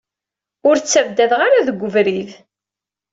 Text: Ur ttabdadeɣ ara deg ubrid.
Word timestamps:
Ur 0.67 0.75
ttabdadeɣ 0.77 1.39
ara 1.47 1.65
deg 1.67 1.79
ubrid. 1.87 2.29